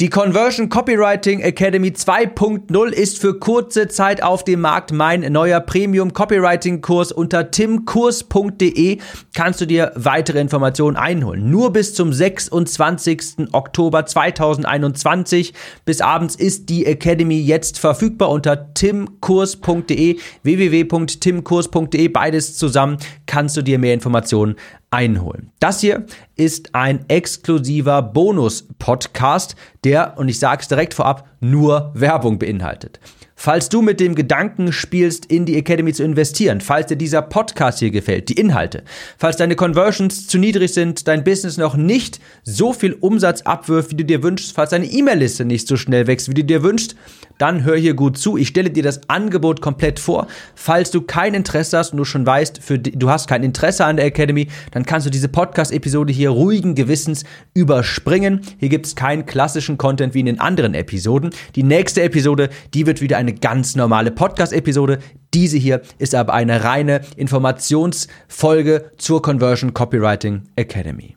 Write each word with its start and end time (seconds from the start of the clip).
Die 0.00 0.10
Conversion 0.10 0.68
Copywriting 0.68 1.40
Academy 1.40 1.88
2.0 1.88 2.90
ist 2.90 3.18
für 3.18 3.36
kurze 3.40 3.88
Zeit 3.88 4.22
auf 4.22 4.44
dem 4.44 4.60
Markt. 4.60 4.92
Mein 4.92 5.22
neuer 5.32 5.58
Premium 5.58 6.12
Copywriting 6.12 6.82
Kurs 6.82 7.10
unter 7.10 7.50
timkurs.de 7.50 8.98
kannst 9.34 9.60
du 9.60 9.66
dir 9.66 9.90
weitere 9.96 10.38
Informationen 10.38 10.96
einholen. 10.96 11.50
Nur 11.50 11.72
bis 11.72 11.94
zum 11.94 12.12
26. 12.12 13.48
Oktober 13.50 14.06
2021 14.06 15.52
bis 15.84 16.00
abends 16.00 16.36
ist 16.36 16.68
die 16.68 16.86
Academy 16.86 17.40
jetzt 17.40 17.80
verfügbar 17.80 18.28
unter 18.28 18.72
timkurs.de 18.74 20.20
www.timkurs.de 20.44 22.08
beides 22.10 22.56
zusammen 22.56 22.98
kannst 23.26 23.56
du 23.56 23.62
dir 23.62 23.80
mehr 23.80 23.94
Informationen 23.94 24.54
einholen. 24.90 25.50
Das 25.60 25.80
hier 25.80 26.06
ist 26.36 26.74
ein 26.74 27.04
exklusiver 27.08 28.02
Bonus-Podcast, 28.02 29.56
der, 29.84 30.18
und 30.18 30.28
ich 30.28 30.38
sage 30.38 30.62
es 30.62 30.68
direkt 30.68 30.94
vorab, 30.94 31.28
nur 31.40 31.92
Werbung 31.94 32.38
beinhaltet. 32.38 33.00
Falls 33.40 33.68
du 33.68 33.82
mit 33.82 34.00
dem 34.00 34.16
Gedanken 34.16 34.72
spielst, 34.72 35.26
in 35.26 35.46
die 35.46 35.56
Academy 35.56 35.92
zu 35.92 36.02
investieren, 36.02 36.60
falls 36.60 36.88
dir 36.88 36.96
dieser 36.96 37.22
Podcast 37.22 37.78
hier 37.78 37.92
gefällt, 37.92 38.30
die 38.30 38.32
Inhalte, 38.32 38.82
falls 39.16 39.36
deine 39.36 39.54
Conversions 39.54 40.26
zu 40.26 40.38
niedrig 40.38 40.74
sind, 40.74 41.06
dein 41.06 41.22
Business 41.22 41.56
noch 41.56 41.76
nicht 41.76 42.18
so 42.42 42.72
viel 42.72 42.94
Umsatz 42.94 43.42
abwirft, 43.42 43.92
wie 43.92 43.96
du 43.98 44.04
dir 44.04 44.24
wünschst, 44.24 44.56
falls 44.56 44.70
deine 44.70 44.86
E-Mail-Liste 44.86 45.44
nicht 45.44 45.68
so 45.68 45.76
schnell 45.76 46.08
wächst, 46.08 46.28
wie 46.28 46.34
du 46.34 46.42
dir 46.42 46.64
wünschst, 46.64 46.96
dann 47.38 47.62
hör 47.62 47.76
hier 47.76 47.94
gut 47.94 48.18
zu. 48.18 48.36
Ich 48.36 48.48
stelle 48.48 48.70
dir 48.70 48.82
das 48.82 49.08
Angebot 49.08 49.60
komplett 49.60 50.00
vor. 50.00 50.26
Falls 50.56 50.90
du 50.90 51.02
kein 51.02 51.34
Interesse 51.34 51.78
hast 51.78 51.92
und 51.92 51.98
du 51.98 52.04
schon 52.04 52.26
weißt, 52.26 52.60
für 52.60 52.80
du 52.80 53.08
hast 53.08 53.28
kein 53.28 53.44
Interesse 53.44 53.84
an 53.84 53.96
der 53.96 54.06
Academy, 54.06 54.48
dann 54.72 54.84
kannst 54.84 55.06
du 55.06 55.10
diese 55.10 55.28
Podcast-Episode 55.28 56.12
hier 56.12 56.30
ruhigen 56.30 56.74
Gewissens 56.74 57.22
überspringen. 57.54 58.40
Hier 58.58 58.68
gibt 58.68 58.86
es 58.86 58.96
keinen 58.96 59.24
klassischen 59.24 59.78
Content 59.78 60.14
wie 60.14 60.20
in 60.20 60.26
den 60.26 60.40
anderen 60.40 60.74
Episoden. 60.74 61.30
Die 61.54 61.62
nächste 61.62 62.02
Episode, 62.02 62.50
die 62.74 62.86
wird 62.86 63.00
wieder 63.00 63.16
eine 63.28 63.38
ganz 63.38 63.76
normale 63.76 64.10
Podcast-Episode. 64.10 64.98
Diese 65.34 65.58
hier 65.58 65.82
ist 65.98 66.14
aber 66.14 66.32
eine 66.32 66.64
reine 66.64 67.02
Informationsfolge 67.16 68.92
zur 68.96 69.20
Conversion 69.20 69.74
Copywriting 69.74 70.44
Academy. 70.56 71.14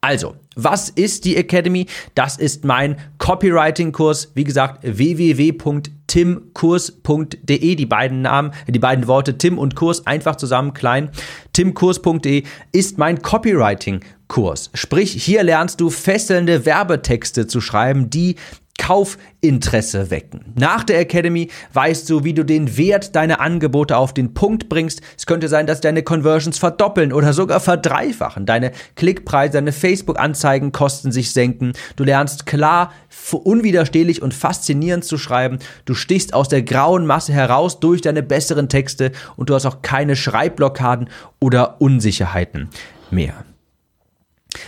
Also, 0.00 0.36
was 0.56 0.88
ist 0.88 1.26
die 1.26 1.36
Academy? 1.36 1.84
Das 2.14 2.38
ist 2.38 2.64
mein 2.64 2.96
Copywriting-Kurs. 3.18 4.32
Wie 4.34 4.44
gesagt, 4.44 4.80
www.timkurs.de. 4.82 7.74
Die 7.74 7.86
beiden 7.86 8.22
Namen, 8.22 8.52
die 8.66 8.78
beiden 8.78 9.06
Worte 9.06 9.36
Tim 9.36 9.58
und 9.58 9.76
Kurs 9.76 10.06
einfach 10.06 10.36
zusammen 10.36 10.72
klein. 10.72 11.10
Timkurs.de 11.52 12.44
ist 12.72 12.96
mein 12.96 13.20
Copywriting-Kurs. 13.20 14.70
Sprich, 14.72 15.22
hier 15.22 15.42
lernst 15.42 15.82
du 15.82 15.90
fesselnde 15.90 16.64
Werbetexte 16.64 17.46
zu 17.46 17.60
schreiben, 17.60 18.08
die 18.08 18.36
Kaufinteresse 18.80 20.10
wecken. 20.10 20.40
Nach 20.58 20.84
der 20.84 21.00
Academy 21.00 21.50
weißt 21.74 22.08
du, 22.08 22.24
wie 22.24 22.32
du 22.32 22.44
den 22.44 22.78
Wert 22.78 23.14
deiner 23.14 23.38
Angebote 23.38 23.94
auf 23.98 24.14
den 24.14 24.32
Punkt 24.32 24.70
bringst. 24.70 25.02
Es 25.18 25.26
könnte 25.26 25.48
sein, 25.48 25.66
dass 25.66 25.82
deine 25.82 26.02
Conversions 26.02 26.56
verdoppeln 26.56 27.12
oder 27.12 27.34
sogar 27.34 27.60
verdreifachen. 27.60 28.46
Deine 28.46 28.72
Klickpreise, 28.96 29.52
deine 29.52 29.72
Facebook-Anzeigenkosten 29.72 31.12
sich 31.12 31.32
senken. 31.32 31.74
Du 31.96 32.04
lernst 32.04 32.46
klar, 32.46 32.92
unwiderstehlich 33.30 34.22
und 34.22 34.32
faszinierend 34.32 35.04
zu 35.04 35.18
schreiben. 35.18 35.58
Du 35.84 35.92
stichst 35.92 36.32
aus 36.32 36.48
der 36.48 36.62
grauen 36.62 37.06
Masse 37.06 37.34
heraus 37.34 37.80
durch 37.80 38.00
deine 38.00 38.22
besseren 38.22 38.70
Texte 38.70 39.12
und 39.36 39.50
du 39.50 39.54
hast 39.54 39.66
auch 39.66 39.82
keine 39.82 40.16
Schreibblockaden 40.16 41.10
oder 41.38 41.82
Unsicherheiten 41.82 42.70
mehr. 43.10 43.44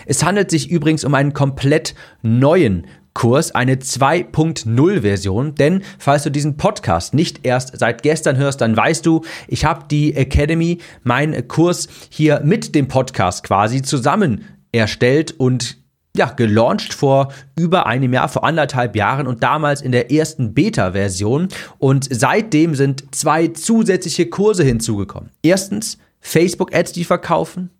Es 0.04 0.22
handelt 0.22 0.50
sich 0.50 0.70
übrigens 0.70 1.02
um 1.02 1.14
einen 1.14 1.32
komplett 1.32 1.94
neuen 2.20 2.86
Kurs, 3.14 3.54
eine 3.54 3.76
2.0 3.76 5.00
Version, 5.02 5.54
denn 5.54 5.82
falls 5.98 6.22
du 6.22 6.30
diesen 6.30 6.56
Podcast 6.56 7.14
nicht 7.14 7.46
erst 7.46 7.78
seit 7.78 8.02
gestern 8.02 8.36
hörst, 8.36 8.60
dann 8.60 8.76
weißt 8.76 9.04
du, 9.04 9.22
ich 9.48 9.64
habe 9.64 9.84
die 9.90 10.14
Academy, 10.14 10.78
mein 11.02 11.46
Kurs 11.48 11.88
hier 12.08 12.40
mit 12.44 12.74
dem 12.74 12.88
Podcast 12.88 13.44
quasi 13.44 13.82
zusammen 13.82 14.44
erstellt 14.72 15.32
und 15.38 15.78
ja, 16.16 16.26
gelauncht 16.26 16.92
vor 16.92 17.32
über 17.56 17.86
einem 17.86 18.12
Jahr, 18.12 18.28
vor 18.28 18.44
anderthalb 18.44 18.96
Jahren 18.96 19.26
und 19.26 19.42
damals 19.42 19.80
in 19.80 19.92
der 19.92 20.12
ersten 20.12 20.52
Beta-Version. 20.52 21.48
Und 21.78 22.06
seitdem 22.10 22.74
sind 22.74 23.14
zwei 23.14 23.48
zusätzliche 23.48 24.26
Kurse 24.26 24.62
hinzugekommen. 24.62 25.30
Erstens 25.42 25.96
Facebook-Ads, 26.20 26.92
die 26.92 27.04
verkaufen 27.04 27.70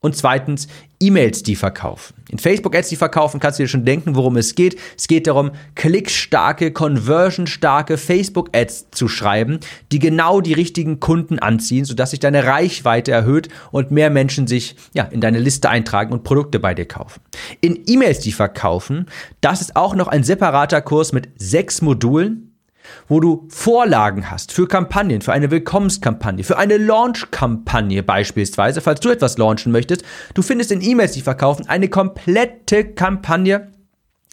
und 0.00 0.16
zweitens 0.16 0.66
E-Mails, 0.98 1.42
die 1.42 1.56
verkaufen. 1.56 2.14
In 2.30 2.38
Facebook-Ads, 2.38 2.88
die 2.88 2.96
verkaufen, 2.96 3.40
kannst 3.40 3.58
du 3.58 3.62
dir 3.62 3.68
schon 3.68 3.84
denken, 3.84 4.14
worum 4.16 4.36
es 4.36 4.54
geht. 4.54 4.78
Es 4.96 5.08
geht 5.08 5.26
darum, 5.26 5.50
klickstarke, 5.74 6.72
conversionstarke 6.72 7.98
Facebook-Ads 7.98 8.90
zu 8.90 9.08
schreiben, 9.08 9.60
die 9.92 9.98
genau 9.98 10.40
die 10.40 10.52
richtigen 10.52 11.00
Kunden 11.00 11.38
anziehen, 11.38 11.84
sodass 11.84 12.10
sich 12.10 12.20
deine 12.20 12.44
Reichweite 12.44 13.12
erhöht 13.12 13.48
und 13.72 13.90
mehr 13.90 14.10
Menschen 14.10 14.46
sich 14.46 14.76
ja, 14.94 15.04
in 15.04 15.20
deine 15.20 15.38
Liste 15.38 15.68
eintragen 15.68 16.12
und 16.12 16.24
Produkte 16.24 16.60
bei 16.60 16.74
dir 16.74 16.86
kaufen. 16.86 17.20
In 17.60 17.80
E-Mails, 17.86 18.20
die 18.20 18.32
verkaufen, 18.32 19.06
das 19.40 19.60
ist 19.60 19.76
auch 19.76 19.94
noch 19.94 20.08
ein 20.08 20.24
separater 20.24 20.80
Kurs 20.82 21.12
mit 21.12 21.28
sechs 21.36 21.82
Modulen, 21.82 22.49
wo 23.08 23.20
du 23.20 23.46
Vorlagen 23.48 24.30
hast 24.30 24.52
für 24.52 24.68
Kampagnen, 24.68 25.20
für 25.20 25.32
eine 25.32 25.50
Willkommenskampagne, 25.50 26.44
für 26.44 26.58
eine 26.58 26.76
Launch-Kampagne 26.76 28.02
beispielsweise, 28.02 28.80
falls 28.80 29.00
du 29.00 29.10
etwas 29.10 29.38
launchen 29.38 29.72
möchtest. 29.72 30.04
Du 30.34 30.42
findest 30.42 30.72
in 30.72 30.82
E-Mails, 30.82 31.12
die 31.12 31.22
verkaufen, 31.22 31.68
eine 31.68 31.88
komplette 31.88 32.84
Kampagne 32.84 33.70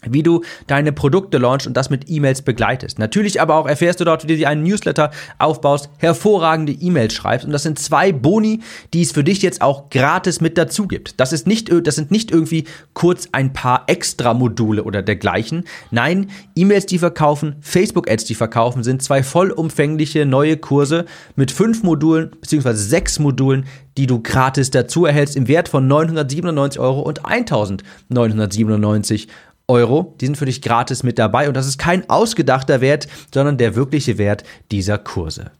wie 0.04 0.22
du 0.22 0.42
deine 0.68 0.92
Produkte 0.92 1.38
launchst 1.38 1.66
und 1.66 1.76
das 1.76 1.90
mit 1.90 2.08
E-Mails 2.08 2.42
begleitest. 2.42 3.00
Natürlich 3.00 3.40
aber 3.40 3.56
auch 3.56 3.66
erfährst 3.66 3.98
du 3.98 4.04
dort, 4.04 4.22
wie 4.22 4.28
du 4.28 4.36
dir 4.36 4.48
einen 4.48 4.62
Newsletter 4.62 5.10
aufbaust, 5.38 5.90
hervorragende 5.98 6.72
E-Mails 6.72 7.14
schreibst 7.14 7.44
und 7.44 7.52
das 7.52 7.64
sind 7.64 7.80
zwei 7.80 8.12
Boni, 8.12 8.60
die 8.94 9.02
es 9.02 9.10
für 9.10 9.24
dich 9.24 9.42
jetzt 9.42 9.60
auch 9.60 9.90
gratis 9.90 10.40
mit 10.40 10.56
dazu 10.56 10.86
gibt. 10.86 11.18
Das 11.18 11.32
ist 11.32 11.48
nicht, 11.48 11.72
das 11.84 11.96
sind 11.96 12.12
nicht 12.12 12.30
irgendwie 12.30 12.62
kurz 12.94 13.28
ein 13.32 13.52
paar 13.52 13.84
extra 13.88 14.34
Module 14.34 14.84
oder 14.84 15.02
dergleichen. 15.02 15.64
Nein, 15.90 16.30
E-Mails, 16.54 16.86
die 16.86 16.98
verkaufen, 16.98 17.56
Facebook-Ads, 17.60 18.26
die 18.26 18.36
verkaufen, 18.36 18.84
sind 18.84 19.02
zwei 19.02 19.24
vollumfängliche 19.24 20.26
neue 20.26 20.58
Kurse 20.58 21.06
mit 21.34 21.50
fünf 21.50 21.82
Modulen 21.82 22.30
beziehungsweise 22.40 22.84
sechs 22.84 23.18
Modulen, 23.18 23.66
die 23.96 24.06
du 24.06 24.22
gratis 24.22 24.70
dazu 24.70 25.06
erhältst 25.06 25.34
im 25.34 25.48
Wert 25.48 25.68
von 25.68 25.88
997 25.88 26.80
Euro 26.80 27.00
und 27.00 27.26
1997 27.26 29.26
Euro. 29.68 30.14
Die 30.20 30.26
sind 30.26 30.36
für 30.36 30.46
dich 30.46 30.62
gratis 30.62 31.02
mit 31.02 31.18
dabei 31.18 31.48
und 31.48 31.54
das 31.54 31.66
ist 31.66 31.78
kein 31.78 32.08
ausgedachter 32.08 32.80
Wert, 32.80 33.06
sondern 33.32 33.58
der 33.58 33.76
wirkliche 33.76 34.18
Wert 34.18 34.42
dieser 34.70 34.98
Kurse. 34.98 35.52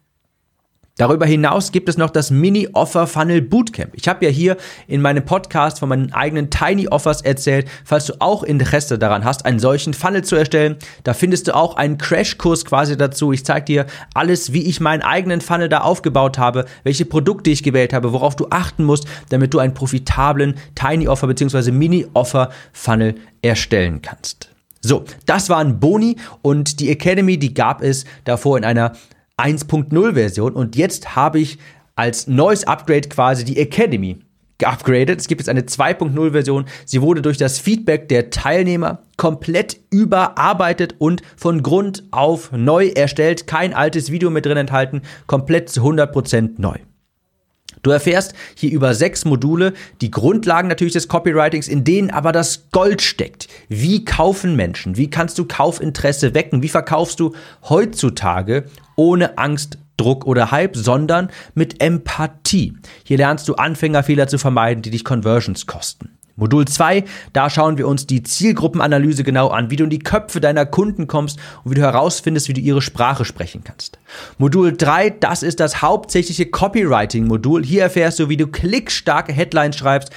Darüber 0.99 1.27
hinaus 1.27 1.71
gibt 1.71 1.89
es 1.89 1.97
noch 1.97 2.11
das 2.11 2.33
Mini 2.33 2.69
Offer 2.73 3.07
Funnel 3.07 3.41
Bootcamp. 3.41 3.95
Ich 3.95 4.09
habe 4.09 4.25
ja 4.25 4.31
hier 4.33 4.57
in 4.89 5.01
meinem 5.01 5.25
Podcast 5.25 5.79
von 5.79 5.89
meinen 5.89 6.13
eigenen 6.13 6.51
Tiny 6.51 6.89
Offers 6.89 7.21
erzählt. 7.21 7.69
Falls 7.85 8.07
du 8.07 8.15
auch 8.21 8.43
Interesse 8.43 8.99
daran 8.99 9.25
hast, 9.25 9.47
einen 9.47 9.61
solchen 9.61 9.95
Funnel 9.95 10.25
zu 10.25 10.35
erstellen, 10.35 10.77
da 11.05 11.15
findest 11.15 11.47
du 11.47 11.55
auch 11.55 11.77
einen 11.77 11.99
Crashkurs 11.99 12.65
quasi 12.65 12.97
dazu. 12.97 13.33
Ich 13.33 13.45
zeige 13.45 13.65
dir 13.65 13.87
alles, 14.13 14.53
wie 14.53 14.65
ich 14.65 14.81
meinen 14.81 15.03
eigenen 15.03 15.41
Funnel 15.41 15.69
da 15.69 15.83
aufgebaut 15.83 16.37
habe, 16.37 16.65
welche 16.83 17.05
Produkte 17.05 17.51
ich 17.51 17.63
gewählt 17.63 17.93
habe, 17.93 18.13
worauf 18.13 18.35
du 18.35 18.49
achten 18.51 18.83
musst, 18.83 19.07
damit 19.29 19.55
du 19.55 19.61
einen 19.61 19.75
profitablen 19.75 20.57
Tiny 20.75 21.07
Offer 21.07 21.29
bzw. 21.29 21.71
Mini 21.71 22.07
Offer 22.15 22.51
Funnel 22.73 23.15
erstellen 23.41 24.03
kannst. 24.03 24.51
So, 24.81 25.05
das 25.27 25.49
waren 25.49 25.79
Boni 25.79 26.17
und 26.43 26.81
die 26.81 26.91
Academy, 26.91 27.39
die 27.39 27.55
gab 27.55 27.83
es 27.83 28.05
davor 28.25 28.59
in 28.59 28.65
einer 28.65 28.95
1.0 29.39 30.15
Version 30.15 30.53
und 30.53 30.77
jetzt 30.77 31.17
habe 31.17 31.41
ich 31.41 31.59
als 31.97 32.27
neues 32.27 32.67
Upgrade 32.67 33.09
quasi 33.09 33.45
die 33.45 33.59
Academy 33.59 34.19
geupgradet. 34.59 35.21
Es 35.21 35.29
gibt 35.29 35.41
jetzt 35.41 35.49
eine 35.49 35.63
2.0 35.63 36.33
Version. 36.33 36.67
Sie 36.85 37.01
wurde 37.01 37.23
durch 37.23 37.39
das 37.39 37.59
Feedback 37.59 38.09
der 38.09 38.31
Teilnehmer 38.31 39.03
komplett 39.17 39.79
überarbeitet 39.91 40.97
und 40.99 41.23
von 41.37 41.63
Grund 41.63 42.05
auf 42.11 42.53
neu 42.53 42.89
erstellt. 42.89 43.47
Kein 43.47 43.73
altes 43.73 44.11
Video 44.11 44.31
mit 44.31 44.47
drin 44.47 44.57
enthalten, 44.57 45.03
komplett 45.27 45.71
zu 45.71 45.83
100% 45.83 46.55
neu. 46.59 46.77
Du 47.83 47.91
erfährst 47.91 48.35
hier 48.57 48.73
über 48.73 48.93
sechs 48.95 49.25
Module 49.25 49.73
die 50.01 50.11
Grundlagen 50.11 50.69
natürlich 50.69 50.95
des 50.95 51.07
Copywritings, 51.07 51.69
in 51.69 51.85
denen 51.85 52.11
aber 52.11 52.33
das 52.33 52.71
Gold 52.73 53.03
steckt. 53.03 53.47
Wie 53.69 54.05
kaufen 54.05 54.57
Menschen? 54.57 54.97
Wie 54.97 55.09
kannst 55.09 55.39
du 55.39 55.45
Kaufinteresse 55.45 56.35
wecken? 56.35 56.63
Wie 56.63 56.69
verkaufst 56.69 57.21
du 57.21 57.35
heutzutage 57.69 58.65
ohne 58.99 59.39
Angst, 59.39 59.79
Druck 59.97 60.27
oder 60.27 60.51
Hype, 60.51 60.77
sondern 60.77 61.31
mit 61.55 61.83
Empathie. 61.83 62.75
Hier 63.05 63.17
lernst 63.17 63.49
du 63.49 63.55
Anfängerfehler 63.55 64.29
zu 64.29 64.39
vermeiden, 64.39 64.83
die 64.83 64.91
dich 64.91 65.05
Conversions 65.05 65.67
kosten. 65.67 66.11
Modul 66.37 66.67
2, 66.67 67.03
da 67.33 67.51
schauen 67.51 67.79
wir 67.79 67.89
uns 67.89 68.07
die 68.07 68.23
Zielgruppenanalyse 68.23 69.25
genau 69.25 69.49
an, 69.49 69.71
wie 69.71 69.77
du 69.77 69.85
in 69.85 69.91
die 69.91 69.99
Köpfe 69.99 70.41
deiner 70.41 70.67
Kunden 70.67 71.09
kommst 71.09 71.41
und 71.65 71.73
wie 71.73 71.75
du 71.75 71.81
herausfindest, 71.81 72.49
wie 72.49 72.53
du 72.53 72.61
ihre 72.61 72.81
Sprache 72.81 73.25
sprechen 73.25 73.65
kannst. 73.65 73.99
Modul 74.39 74.77
3, 74.77 75.11
das 75.11 75.43
ist 75.43 75.59
das 75.59 75.83
hauptsächliche 75.83 76.47
Copywriting-Modul. 76.47 77.65
Hier 77.65 77.83
erfährst 77.83 78.21
du, 78.21 78.29
wie 78.29 78.37
du 78.37 78.47
klickstarke 78.47 79.33
Headlines 79.33 79.77
schreibst, 79.77 80.13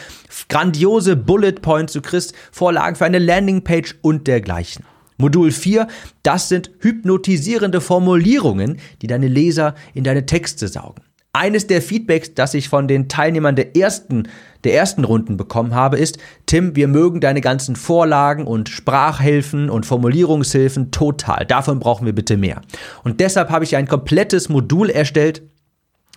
grandiose 0.48 1.16
Bullet 1.16 1.54
Points, 1.54 1.94
du 1.94 2.02
kriegst 2.02 2.36
Vorlagen 2.52 2.96
für 2.96 3.06
eine 3.06 3.20
Landingpage 3.20 3.96
und 4.04 4.28
dergleichen. 4.28 4.86
Modul 5.22 5.52
4, 5.52 5.88
das 6.24 6.50
sind 6.50 6.72
hypnotisierende 6.80 7.80
Formulierungen, 7.80 8.78
die 9.02 9.08
deine 9.08 9.28
Leser 9.28 9.76
in 9.94 10.04
deine 10.04 10.26
Texte 10.26 10.68
saugen. 10.68 11.04
Eines 11.34 11.66
der 11.66 11.82
Feedbacks, 11.82 12.34
das 12.34 12.54
ich 12.54 12.68
von 12.68 12.90
den 12.90 13.08
Teilnehmern 13.08 13.56
der 13.56 13.78
ersten, 13.78 14.28
der 14.66 14.74
ersten 14.74 15.06
Runden 15.06 15.38
bekommen 15.38 15.74
habe, 15.74 15.98
ist, 15.98 16.18
Tim, 16.46 16.76
wir 16.76 16.90
mögen 16.90 17.22
deine 17.22 17.40
ganzen 17.40 17.78
Vorlagen 17.78 18.46
und 18.46 18.68
Sprachhilfen 18.68 19.70
und 19.70 19.86
Formulierungshilfen 19.86 20.92
total. 20.92 21.46
Davon 21.46 21.80
brauchen 21.80 22.06
wir 22.06 22.14
bitte 22.14 22.36
mehr. 22.36 22.62
Und 23.06 23.22
deshalb 23.22 23.50
habe 23.50 23.64
ich 23.64 23.78
ein 23.78 23.88
komplettes 23.88 24.50
Modul 24.50 24.90
erstellt, 24.90 25.44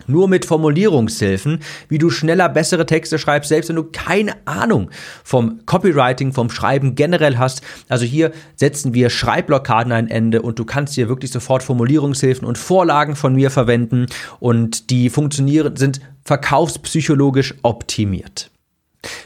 nur 0.07 0.27
mit 0.27 0.45
Formulierungshilfen, 0.45 1.59
wie 1.89 1.97
du 1.97 2.09
schneller 2.09 2.49
bessere 2.49 2.85
Texte 2.85 3.17
schreibst, 3.17 3.49
selbst 3.49 3.69
wenn 3.69 3.75
du 3.75 3.83
keine 3.83 4.33
Ahnung 4.45 4.89
vom 5.23 5.65
Copywriting, 5.65 6.33
vom 6.33 6.49
Schreiben 6.49 6.95
generell 6.95 7.37
hast. 7.37 7.61
Also 7.89 8.05
hier 8.05 8.31
setzen 8.55 8.93
wir 8.93 9.09
Schreibblockaden 9.09 9.91
ein 9.91 10.09
Ende 10.09 10.41
und 10.41 10.59
du 10.59 10.65
kannst 10.65 10.95
hier 10.95 11.09
wirklich 11.09 11.31
sofort 11.31 11.63
Formulierungshilfen 11.63 12.47
und 12.47 12.57
Vorlagen 12.57 13.15
von 13.15 13.35
mir 13.35 13.51
verwenden 13.51 14.07
und 14.39 14.89
die 14.89 15.09
funktionieren, 15.09 15.75
sind 15.75 16.01
verkaufspsychologisch 16.23 17.55
optimiert. 17.63 18.49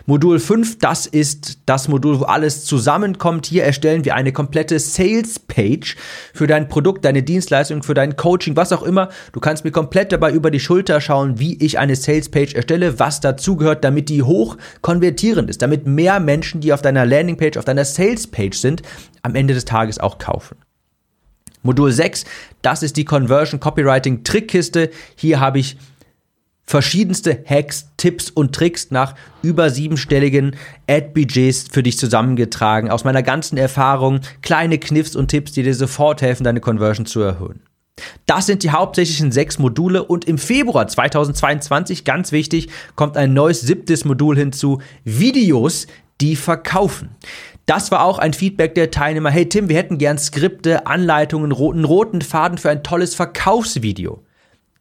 Modul 0.06 0.40
5, 0.40 0.80
das 0.80 1.06
ist 1.06 1.60
das 1.66 1.88
Modul, 1.88 2.20
wo 2.20 2.24
alles 2.24 2.66
zusammenkommt. 2.66 3.46
Hier 3.46 3.64
erstellen 3.64 4.06
wir 4.06 4.16
eine 4.16 4.32
komplette 4.32 4.80
Sales 4.80 5.40
Page 5.40 5.96
für 6.34 6.48
dein 6.48 6.68
Produkt, 6.68 7.06
deine 7.06 7.24
Dienstleistung, 7.24 7.84
für 7.84 7.94
dein 7.94 8.16
Coaching, 8.16 8.56
was 8.56 8.72
auch 8.72 8.84
immer. 8.84 9.10
Du 9.34 9.40
kannst 9.40 9.64
mir 9.64 9.72
komplett 9.72 10.12
dabei 10.12 10.32
über 10.32 10.52
die 10.52 10.60
Schulter 10.60 11.02
schauen, 11.02 11.40
wie 11.40 11.58
ich 11.64 11.80
eine 11.80 11.96
Sales 11.96 12.30
Page 12.30 12.54
erstelle, 12.54 13.00
was 13.00 13.22
dazugehört, 13.22 13.84
damit 13.84 14.10
die 14.10 14.24
hoch 14.24 14.58
konvertierend 14.82 15.50
ist, 15.50 15.62
damit 15.62 15.86
mehr 15.88 16.20
Menschen, 16.20 16.62
die 16.62 16.74
auf 16.74 16.82
deiner 16.82 17.06
Landingpage, 17.06 17.58
auf 17.58 17.66
deiner 17.66 17.86
Sales 17.86 18.28
Page 18.28 18.58
sind, 18.58 18.82
am 19.22 19.36
Ende 19.36 19.54
des 19.54 19.66
Tages 19.66 20.00
auch 20.00 20.18
kaufen. 20.18 20.58
Modul 21.62 21.92
6, 21.92 22.24
das 22.62 22.84
ist 22.84 22.96
die 22.96 23.06
Conversion 23.06 23.60
Copywriting 23.60 24.24
Trickkiste. 24.24 24.90
Hier 25.16 25.40
habe 25.40 25.60
ich 25.60 25.78
verschiedenste 26.70 27.44
Hacks, 27.48 27.90
Tipps 27.98 28.30
und 28.30 28.54
Tricks 28.54 28.92
nach 28.92 29.16
über 29.42 29.72
siebenstelligen 29.72 30.56
Ad-Budgets 30.88 31.66
für 31.72 31.82
dich 31.82 31.98
zusammengetragen. 31.98 32.92
Aus 32.92 33.04
meiner 33.04 33.24
ganzen 33.24 33.58
Erfahrung 33.58 34.20
kleine 34.44 34.78
Kniffs 34.78 35.16
und 35.16 35.30
Tipps, 35.30 35.52
die 35.52 35.64
dir 35.64 35.74
sofort 35.74 36.22
helfen, 36.22 36.44
deine 36.44 36.60
Conversion 36.60 37.08
zu 37.08 37.22
erhöhen. 37.22 37.64
Das 38.28 38.46
sind 38.46 38.62
die 38.62 38.70
hauptsächlichen 38.70 39.32
sechs 39.32 39.58
Module 39.58 40.04
und 40.04 40.26
im 40.26 40.38
Februar 40.38 40.88
2022, 40.88 42.04
ganz 42.04 42.32
wichtig, 42.32 42.70
kommt 42.96 43.18
ein 43.18 43.34
neues 43.34 43.62
siebtes 43.62 44.06
Modul 44.06 44.38
hinzu, 44.38 44.80
Videos, 45.04 45.88
die 46.22 46.36
verkaufen. 46.36 47.16
Das 47.66 47.90
war 47.90 48.04
auch 48.04 48.20
ein 48.20 48.34
Feedback 48.34 48.76
der 48.76 48.92
Teilnehmer. 48.92 49.32
Hey 49.32 49.50
Tim, 49.50 49.70
wir 49.70 49.76
hätten 49.76 49.98
gern 49.98 50.20
Skripte, 50.20 50.86
Anleitungen, 50.86 51.52
einen 51.52 51.84
roten 51.84 52.22
Faden 52.22 52.60
für 52.60 52.70
ein 52.70 52.84
tolles 52.84 53.16
Verkaufsvideo. 53.16 54.22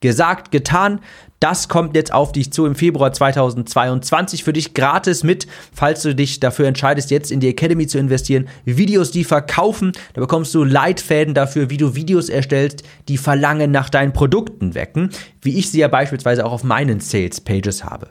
Gesagt, 0.01 0.51
getan. 0.53 1.01
Das 1.41 1.69
kommt 1.69 1.95
jetzt 1.95 2.13
auf 2.13 2.33
dich 2.33 2.53
zu 2.53 2.67
im 2.67 2.75
Februar 2.75 3.13
2022 3.13 4.43
für 4.43 4.53
dich 4.53 4.75
gratis 4.75 5.23
mit, 5.23 5.47
falls 5.73 6.03
du 6.03 6.15
dich 6.15 6.41
dafür 6.41 6.67
entscheidest, 6.67 7.11
jetzt 7.13 7.31
in 7.31 7.39
die 7.39 7.49
Academy 7.49 7.87
zu 7.87 7.99
investieren. 7.99 8.49
Videos, 8.65 9.13
die 9.13 9.23
verkaufen, 9.23 9.93
da 10.15 10.21
bekommst 10.21 10.55
du 10.55 10.65
Leitfäden 10.65 11.35
dafür, 11.35 11.71
wie 11.71 11.77
du 11.77 11.95
Videos 11.95 12.29
erstellst, 12.29 12.83
die 13.09 13.19
Verlangen 13.19 13.71
nach 13.71 13.89
deinen 13.89 14.13
Produkten 14.13 14.75
wecken, 14.75 15.11
wie 15.43 15.59
ich 15.59 15.71
sie 15.71 15.79
ja 15.79 15.89
beispielsweise 15.89 16.45
auch 16.45 16.53
auf 16.53 16.65
meinen 16.65 16.99
Sales 16.99 17.41
Pages 17.41 17.85
habe. 17.85 18.11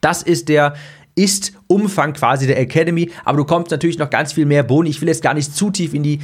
Das 0.00 0.22
ist 0.22 0.48
der 0.48 0.74
ist 1.14 1.52
Umfang 1.66 2.14
quasi 2.14 2.46
der 2.46 2.58
Academy, 2.58 3.10
aber 3.24 3.38
du 3.38 3.44
kommst 3.44 3.70
natürlich 3.70 3.98
noch 3.98 4.10
ganz 4.10 4.32
viel 4.32 4.46
mehr 4.46 4.62
Boni. 4.62 4.88
Ich 4.88 5.00
will 5.00 5.08
jetzt 5.08 5.22
gar 5.22 5.34
nicht 5.34 5.54
zu 5.54 5.70
tief 5.70 5.92
in 5.92 6.02
die 6.02 6.20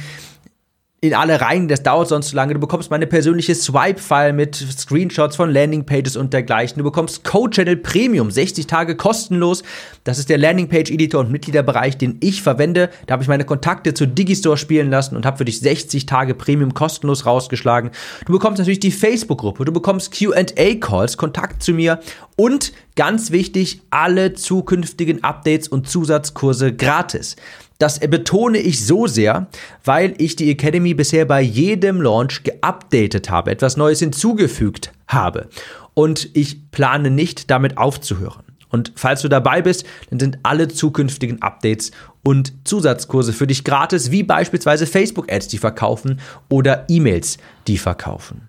in 1.01 1.13
alle 1.13 1.39
rein, 1.39 1.69
das 1.69 1.81
dauert 1.81 2.09
sonst 2.09 2.29
zu 2.29 2.35
lange. 2.35 2.53
Du 2.53 2.59
bekommst 2.59 2.91
meine 2.91 3.07
persönliche 3.07 3.55
Swipe-File 3.55 4.33
mit 4.33 4.55
Screenshots 4.55 5.37
von 5.37 5.49
Landingpages 5.49 6.17
und 6.17 6.33
dergleichen. 6.33 6.79
Du 6.79 6.83
bekommst 6.83 7.23
Code-Channel 7.23 7.77
Premium, 7.77 8.29
60 8.29 8.67
Tage 8.67 8.97
kostenlos. 8.97 9.63
Das 10.03 10.19
ist 10.19 10.29
der 10.29 10.37
Landingpage-Editor 10.37 11.21
und 11.21 11.31
Mitgliederbereich, 11.31 11.97
den 11.97 12.17
ich 12.19 12.41
verwende. 12.41 12.89
Da 13.07 13.13
habe 13.13 13.23
ich 13.23 13.29
meine 13.29 13.45
Kontakte 13.45 13.93
zu 13.93 14.07
Digistore 14.07 14.57
spielen 14.57 14.89
lassen 14.89 15.15
und 15.15 15.25
habe 15.25 15.37
für 15.37 15.45
dich 15.45 15.61
60 15.61 16.05
Tage 16.05 16.33
Premium 16.33 16.73
kostenlos 16.73 17.25
rausgeschlagen. 17.25 17.91
Du 18.25 18.33
bekommst 18.33 18.59
natürlich 18.59 18.81
die 18.81 18.91
Facebook-Gruppe, 18.91 19.63
du 19.63 19.71
bekommst 19.71 20.17
Q&A-Calls, 20.17 21.15
Kontakt 21.15 21.63
zu 21.63 21.71
mir 21.71 22.01
und 22.35 22.73
ganz 22.97 23.31
wichtig, 23.31 23.81
alle 23.89 24.33
zukünftigen 24.33 25.23
Updates 25.23 25.69
und 25.69 25.87
Zusatzkurse 25.87 26.73
gratis. 26.73 27.37
Das 27.79 27.97
betone 27.99 28.57
ich 28.57 28.85
so 28.85 29.07
sehr, 29.07 29.47
weil 29.85 30.13
ich 30.17 30.35
die 30.35 30.51
Academy 30.51 30.93
bisher 30.93 31.23
bei 31.23 31.41
jedem 31.41 32.01
Launch 32.01 32.43
geupdatet 32.43 33.29
habe, 33.29 33.51
etwas 33.51 33.77
Neues 33.77 33.99
hinzugefügt 33.99 34.91
habe. 35.07 35.47
Und 35.93 36.29
ich 36.33 36.71
plane 36.71 37.09
nicht 37.09 37.49
damit 37.49 37.77
aufzuhören. 37.77 38.43
Und 38.67 38.91
falls 38.95 39.21
du 39.21 39.29
dabei 39.29 39.61
bist, 39.61 39.85
dann 40.09 40.19
sind 40.19 40.39
alle 40.43 40.67
zukünftigen 40.67 41.41
Updates 41.41 41.91
und 42.21 42.53
Zusatzkurse 42.67 43.31
für 43.31 43.47
dich 43.47 43.63
gratis, 43.63 44.11
wie 44.11 44.23
beispielsweise 44.23 44.85
Facebook-Ads, 44.85 45.47
die 45.47 45.57
verkaufen 45.57 46.19
oder 46.49 46.85
E-Mails, 46.89 47.37
die 47.67 47.77
verkaufen. 47.77 48.48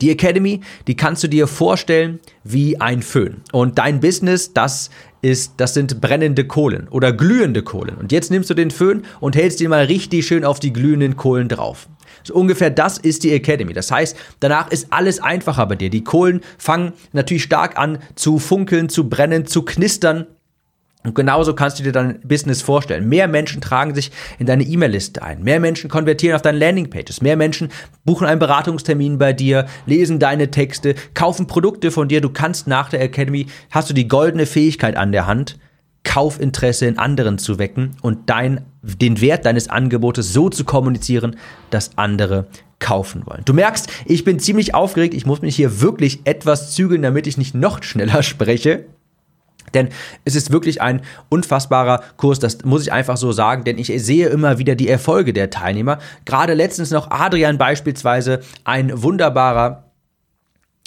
Die 0.00 0.10
Academy, 0.10 0.60
die 0.86 0.96
kannst 0.96 1.22
du 1.22 1.28
dir 1.28 1.46
vorstellen 1.46 2.20
wie 2.42 2.80
ein 2.80 3.02
Föhn. 3.02 3.42
Und 3.52 3.78
dein 3.78 4.00
Business, 4.00 4.52
das 4.52 4.90
ist, 5.22 5.54
das 5.56 5.74
sind 5.74 6.00
brennende 6.00 6.46
Kohlen 6.46 6.88
oder 6.88 7.12
glühende 7.12 7.62
Kohlen. 7.62 7.96
Und 7.96 8.12
jetzt 8.12 8.30
nimmst 8.30 8.50
du 8.50 8.54
den 8.54 8.70
Föhn 8.70 9.02
und 9.20 9.36
hältst 9.36 9.60
ihn 9.60 9.70
mal 9.70 9.84
richtig 9.86 10.26
schön 10.26 10.44
auf 10.44 10.60
die 10.60 10.72
glühenden 10.72 11.16
Kohlen 11.16 11.48
drauf. 11.48 11.88
So 12.22 12.34
ungefähr 12.34 12.70
das 12.70 12.98
ist 12.98 13.24
die 13.24 13.32
Academy. 13.32 13.72
Das 13.72 13.90
heißt, 13.90 14.16
danach 14.40 14.70
ist 14.70 14.88
alles 14.90 15.20
einfacher 15.20 15.66
bei 15.66 15.76
dir. 15.76 15.90
Die 15.90 16.04
Kohlen 16.04 16.40
fangen 16.58 16.92
natürlich 17.12 17.42
stark 17.42 17.78
an 17.78 17.98
zu 18.14 18.38
funkeln, 18.38 18.88
zu 18.88 19.08
brennen, 19.08 19.46
zu 19.46 19.62
knistern. 19.62 20.26
Und 21.04 21.14
genauso 21.14 21.54
kannst 21.54 21.78
du 21.78 21.82
dir 21.82 21.92
dein 21.92 22.18
Business 22.20 22.62
vorstellen. 22.62 23.08
Mehr 23.08 23.28
Menschen 23.28 23.60
tragen 23.60 23.94
sich 23.94 24.10
in 24.38 24.46
deine 24.46 24.64
E-Mail-Liste 24.64 25.22
ein. 25.22 25.42
Mehr 25.42 25.60
Menschen 25.60 25.90
konvertieren 25.90 26.34
auf 26.34 26.40
deine 26.40 26.58
Landingpages. 26.58 27.20
Mehr 27.20 27.36
Menschen 27.36 27.68
buchen 28.04 28.26
einen 28.26 28.40
Beratungstermin 28.40 29.18
bei 29.18 29.34
dir, 29.34 29.66
lesen 29.84 30.18
deine 30.18 30.50
Texte, 30.50 30.94
kaufen 31.12 31.46
Produkte 31.46 31.90
von 31.90 32.08
dir. 32.08 32.22
Du 32.22 32.30
kannst 32.30 32.66
nach 32.66 32.88
der 32.88 33.02
Academy, 33.02 33.46
hast 33.70 33.90
du 33.90 33.94
die 33.94 34.08
goldene 34.08 34.46
Fähigkeit 34.46 34.96
an 34.96 35.12
der 35.12 35.26
Hand, 35.26 35.58
Kaufinteresse 36.04 36.86
in 36.86 36.98
anderen 36.98 37.38
zu 37.38 37.58
wecken 37.58 37.96
und 38.00 38.30
dein, 38.30 38.62
den 38.82 39.20
Wert 39.20 39.44
deines 39.44 39.68
Angebotes 39.68 40.32
so 40.32 40.48
zu 40.48 40.64
kommunizieren, 40.64 41.36
dass 41.70 41.98
andere 41.98 42.46
kaufen 42.78 43.26
wollen. 43.26 43.42
Du 43.44 43.52
merkst, 43.52 43.90
ich 44.04 44.24
bin 44.24 44.38
ziemlich 44.38 44.74
aufgeregt. 44.74 45.14
Ich 45.14 45.26
muss 45.26 45.42
mich 45.42 45.56
hier 45.56 45.80
wirklich 45.80 46.20
etwas 46.24 46.74
zügeln, 46.74 47.02
damit 47.02 47.26
ich 47.26 47.38
nicht 47.38 47.54
noch 47.54 47.82
schneller 47.82 48.22
spreche. 48.22 48.84
Denn 49.74 49.88
es 50.24 50.36
ist 50.36 50.52
wirklich 50.52 50.80
ein 50.80 51.02
unfassbarer 51.28 52.02
Kurs, 52.16 52.38
das 52.38 52.64
muss 52.64 52.82
ich 52.82 52.92
einfach 52.92 53.16
so 53.16 53.32
sagen, 53.32 53.64
denn 53.64 53.78
ich 53.78 53.92
sehe 53.96 54.28
immer 54.28 54.58
wieder 54.58 54.74
die 54.74 54.88
Erfolge 54.88 55.32
der 55.32 55.50
Teilnehmer. 55.50 55.98
Gerade 56.24 56.54
letztens 56.54 56.90
noch 56.90 57.10
Adrian 57.10 57.58
beispielsweise, 57.58 58.40
ein 58.64 59.02
wunderbarer 59.02 59.84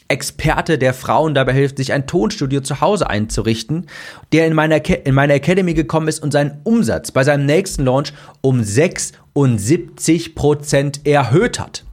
Experte, 0.10 0.78
der 0.78 0.94
Frauen 0.94 1.34
dabei 1.34 1.54
hilft, 1.54 1.78
sich 1.78 1.92
ein 1.92 2.08
Tonstudio 2.08 2.62
zu 2.62 2.80
Hause 2.80 3.10
einzurichten, 3.10 3.88
der 4.32 4.48
in 4.48 4.54
meiner, 4.54 4.84
in 5.06 5.14
meiner 5.14 5.34
Academy 5.34 5.74
gekommen 5.74 6.08
ist 6.08 6.24
und 6.24 6.32
seinen 6.32 6.62
Umsatz 6.64 7.12
bei 7.12 7.24
seinem 7.24 7.46
nächsten 7.46 7.84
Launch 7.84 8.14
um 8.42 8.64
76 8.64 10.36
Prozent 10.36 11.06
erhöht 11.06 11.60
hat. 11.60 11.87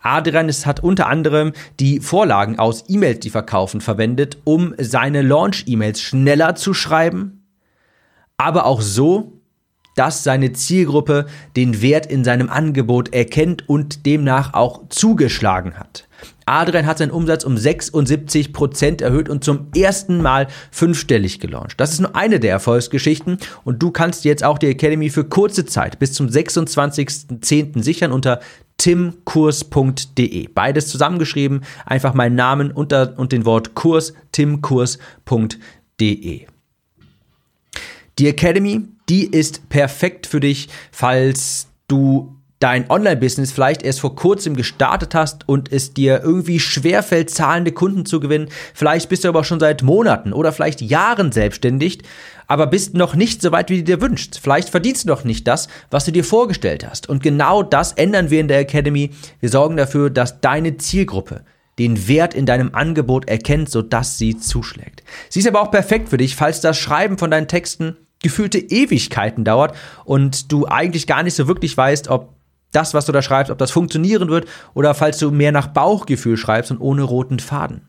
Adrian 0.00 0.48
hat 0.48 0.80
unter 0.80 1.08
anderem 1.08 1.52
die 1.80 2.00
Vorlagen 2.00 2.58
aus 2.58 2.84
E-Mails, 2.88 3.20
die 3.20 3.30
verkaufen, 3.30 3.80
verwendet, 3.80 4.38
um 4.44 4.74
seine 4.78 5.22
Launch-E-Mails 5.22 6.00
schneller 6.00 6.54
zu 6.54 6.74
schreiben, 6.74 7.44
aber 8.36 8.66
auch 8.66 8.80
so, 8.80 9.32
dass 9.96 10.22
seine 10.22 10.52
Zielgruppe 10.52 11.26
den 11.56 11.82
Wert 11.82 12.06
in 12.06 12.22
seinem 12.22 12.50
Angebot 12.50 13.12
erkennt 13.12 13.68
und 13.68 14.06
demnach 14.06 14.52
auch 14.52 14.88
zugeschlagen 14.90 15.74
hat. 15.78 16.06
Adrian 16.44 16.86
hat 16.86 16.98
seinen 16.98 17.10
Umsatz 17.10 17.44
um 17.44 17.56
76 17.56 18.52
Prozent 18.52 19.02
erhöht 19.02 19.28
und 19.28 19.42
zum 19.42 19.68
ersten 19.74 20.22
Mal 20.22 20.46
fünfstellig 20.70 21.40
gelauncht. 21.40 21.80
Das 21.80 21.92
ist 21.92 22.00
nur 22.00 22.14
eine 22.14 22.38
der 22.38 22.52
Erfolgsgeschichten 22.52 23.38
und 23.64 23.82
du 23.82 23.90
kannst 23.90 24.24
jetzt 24.24 24.44
auch 24.44 24.58
die 24.58 24.68
Academy 24.68 25.10
für 25.10 25.24
kurze 25.24 25.64
Zeit 25.66 25.98
bis 25.98 26.12
zum 26.12 26.28
26.10. 26.28 27.82
sichern 27.82 28.12
unter 28.12 28.40
timkurs.de. 28.78 30.48
Beides 30.48 30.88
zusammengeschrieben, 30.88 31.64
einfach 31.84 32.14
meinen 32.14 32.36
Namen 32.36 32.70
unter, 32.70 33.18
und 33.18 33.32
den 33.32 33.44
Wort 33.44 33.74
Kurs, 33.74 34.14
timkurs.de. 34.32 35.66
Die 38.18 38.28
Academy, 38.28 38.82
die 39.08 39.26
ist 39.26 39.68
perfekt 39.68 40.26
für 40.26 40.40
dich, 40.40 40.68
falls 40.90 41.68
du 41.88 42.35
dein 42.58 42.90
Online-Business 42.90 43.52
vielleicht 43.52 43.82
erst 43.82 44.00
vor 44.00 44.16
kurzem 44.16 44.56
gestartet 44.56 45.14
hast 45.14 45.48
und 45.48 45.70
es 45.70 45.92
dir 45.92 46.22
irgendwie 46.22 46.58
schwerfällt, 46.58 47.30
zahlende 47.30 47.72
Kunden 47.72 48.06
zu 48.06 48.18
gewinnen. 48.18 48.48
Vielleicht 48.72 49.08
bist 49.08 49.24
du 49.24 49.28
aber 49.28 49.44
schon 49.44 49.60
seit 49.60 49.82
Monaten 49.82 50.32
oder 50.32 50.52
vielleicht 50.52 50.80
Jahren 50.80 51.32
selbstständig, 51.32 51.98
aber 52.46 52.66
bist 52.66 52.94
noch 52.94 53.14
nicht 53.14 53.42
so 53.42 53.52
weit, 53.52 53.68
wie 53.68 53.78
du 53.78 53.84
dir 53.84 54.00
wünschst. 54.00 54.38
Vielleicht 54.38 54.70
verdienst 54.70 55.04
du 55.04 55.08
noch 55.08 55.24
nicht 55.24 55.46
das, 55.46 55.68
was 55.90 56.06
du 56.06 56.12
dir 56.12 56.24
vorgestellt 56.24 56.88
hast. 56.88 57.08
Und 57.08 57.22
genau 57.22 57.62
das 57.62 57.92
ändern 57.92 58.30
wir 58.30 58.40
in 58.40 58.48
der 58.48 58.60
Academy. 58.60 59.10
Wir 59.40 59.50
sorgen 59.50 59.76
dafür, 59.76 60.08
dass 60.10 60.40
deine 60.40 60.76
Zielgruppe 60.78 61.44
den 61.78 62.08
Wert 62.08 62.32
in 62.32 62.46
deinem 62.46 62.74
Angebot 62.74 63.28
erkennt, 63.28 63.68
sodass 63.68 64.16
sie 64.16 64.38
zuschlägt. 64.38 65.02
Sie 65.28 65.40
ist 65.40 65.48
aber 65.48 65.60
auch 65.60 65.70
perfekt 65.70 66.08
für 66.08 66.16
dich, 66.16 66.34
falls 66.34 66.62
das 66.62 66.78
Schreiben 66.78 67.18
von 67.18 67.30
deinen 67.30 67.48
Texten 67.48 67.96
gefühlte 68.22 68.58
Ewigkeiten 68.58 69.44
dauert 69.44 69.76
und 70.04 70.50
du 70.50 70.66
eigentlich 70.66 71.06
gar 71.06 71.22
nicht 71.22 71.34
so 71.34 71.48
wirklich 71.48 71.76
weißt, 71.76 72.08
ob 72.08 72.35
das, 72.72 72.94
was 72.94 73.06
du 73.06 73.12
da 73.12 73.22
schreibst, 73.22 73.50
ob 73.50 73.58
das 73.58 73.70
funktionieren 73.70 74.28
wird 74.28 74.46
oder 74.74 74.94
falls 74.94 75.18
du 75.18 75.30
mehr 75.30 75.52
nach 75.52 75.68
Bauchgefühl 75.68 76.36
schreibst 76.36 76.70
und 76.70 76.80
ohne 76.80 77.02
roten 77.02 77.38
Faden. 77.38 77.82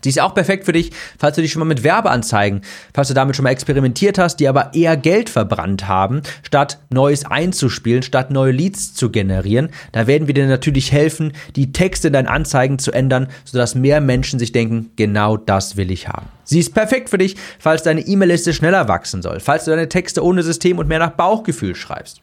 Sie 0.00 0.08
ist 0.08 0.20
auch 0.20 0.34
perfekt 0.34 0.64
für 0.64 0.72
dich, 0.72 0.90
falls 1.18 1.36
du 1.36 1.42
dich 1.42 1.52
schon 1.52 1.60
mal 1.60 1.66
mit 1.66 1.84
Werbeanzeigen, 1.84 2.62
falls 2.94 3.08
du 3.08 3.14
damit 3.14 3.36
schon 3.36 3.42
mal 3.44 3.50
experimentiert 3.50 4.16
hast, 4.18 4.36
die 4.36 4.48
aber 4.48 4.72
eher 4.74 4.96
Geld 4.96 5.28
verbrannt 5.28 5.86
haben, 5.86 6.22
statt 6.42 6.78
Neues 6.88 7.26
einzuspielen, 7.26 8.02
statt 8.02 8.30
neue 8.30 8.52
Leads 8.52 8.94
zu 8.94 9.10
generieren. 9.10 9.68
Da 9.92 10.06
werden 10.06 10.26
wir 10.26 10.34
dir 10.34 10.46
natürlich 10.46 10.92
helfen, 10.92 11.32
die 11.56 11.72
Texte 11.72 12.06
in 12.08 12.14
deinen 12.14 12.26
Anzeigen 12.26 12.78
zu 12.78 12.90
ändern, 12.90 13.28
sodass 13.44 13.74
mehr 13.74 14.00
Menschen 14.00 14.38
sich 14.38 14.52
denken, 14.52 14.90
genau 14.96 15.36
das 15.36 15.76
will 15.76 15.90
ich 15.90 16.08
haben. 16.08 16.26
Sie 16.44 16.58
ist 16.58 16.74
perfekt 16.74 17.10
für 17.10 17.18
dich, 17.18 17.36
falls 17.58 17.82
deine 17.82 18.00
E-Mail-Liste 18.00 18.54
schneller 18.54 18.88
wachsen 18.88 19.22
soll, 19.22 19.40
falls 19.40 19.66
du 19.66 19.70
deine 19.72 19.88
Texte 19.88 20.24
ohne 20.24 20.42
System 20.42 20.78
und 20.78 20.88
mehr 20.88 20.98
nach 20.98 21.10
Bauchgefühl 21.10 21.74
schreibst. 21.74 22.22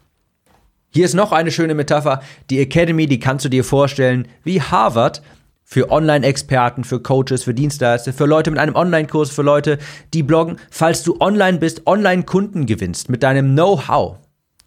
Hier 0.92 1.06
ist 1.06 1.14
noch 1.14 1.32
eine 1.32 1.52
schöne 1.52 1.76
Metapher. 1.76 2.22
Die 2.50 2.60
Academy, 2.60 3.06
die 3.06 3.20
kannst 3.20 3.46
du 3.46 3.50
dir 3.50 3.64
vorstellen 3.64 4.28
wie 4.44 4.62
Harvard, 4.62 5.22
für 5.70 5.92
Online-Experten, 5.92 6.84
für 6.84 7.00
Coaches, 7.00 7.44
für 7.44 7.54
Dienstleister, 7.54 8.12
für 8.12 8.26
Leute 8.26 8.50
mit 8.50 8.60
einem 8.60 8.74
Online-Kurs, 8.74 9.30
für 9.30 9.44
Leute, 9.44 9.78
die 10.16 10.24
bloggen. 10.24 10.58
Falls 10.72 11.04
du 11.04 11.18
online 11.20 11.60
bist, 11.60 11.86
Online-Kunden 11.86 12.66
gewinnst 12.66 13.08
mit 13.08 13.22
deinem 13.22 13.54
Know-how, 13.54 14.18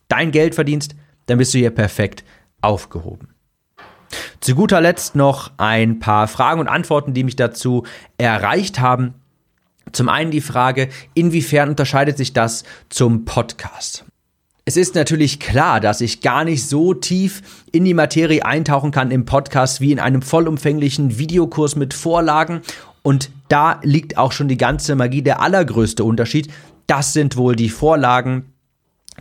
dein 0.06 0.30
Geld 0.30 0.54
verdienst, 0.54 0.94
dann 1.26 1.38
bist 1.38 1.54
du 1.54 1.58
hier 1.58 1.72
perfekt 1.72 2.22
aufgehoben. 2.60 3.34
Zu 4.38 4.54
guter 4.54 4.80
Letzt 4.80 5.16
noch 5.16 5.50
ein 5.56 5.98
paar 5.98 6.28
Fragen 6.28 6.60
und 6.60 6.68
Antworten, 6.68 7.14
die 7.14 7.24
mich 7.24 7.34
dazu 7.34 7.84
erreicht 8.16 8.78
haben. 8.78 9.14
Zum 9.90 10.08
einen 10.08 10.30
die 10.30 10.40
Frage, 10.40 10.88
inwiefern 11.14 11.70
unterscheidet 11.70 12.16
sich 12.16 12.32
das 12.32 12.62
zum 12.90 13.24
Podcast? 13.24 14.04
Es 14.64 14.76
ist 14.76 14.94
natürlich 14.94 15.40
klar, 15.40 15.80
dass 15.80 16.00
ich 16.00 16.20
gar 16.20 16.44
nicht 16.44 16.68
so 16.68 16.94
tief 16.94 17.42
in 17.72 17.84
die 17.84 17.94
Materie 17.94 18.44
eintauchen 18.44 18.92
kann 18.92 19.10
im 19.10 19.24
Podcast 19.24 19.80
wie 19.80 19.90
in 19.90 19.98
einem 19.98 20.22
vollumfänglichen 20.22 21.18
Videokurs 21.18 21.74
mit 21.74 21.92
Vorlagen. 21.92 22.60
Und 23.02 23.30
da 23.48 23.80
liegt 23.82 24.18
auch 24.18 24.30
schon 24.30 24.46
die 24.46 24.56
ganze 24.56 24.94
Magie, 24.94 25.22
der 25.22 25.40
allergrößte 25.40 26.04
Unterschied. 26.04 26.48
Das 26.86 27.12
sind 27.12 27.36
wohl 27.36 27.56
die 27.56 27.70
Vorlagen, 27.70 28.51